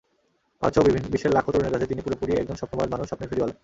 [0.61, 3.55] ভারতসহ বিশ্বের লাখো তরুণের কাছে তিনি পুরোপুরি একজন স্বপ্নবাজ মানুষ, স্বপ্নের ফেরিওয়ালা।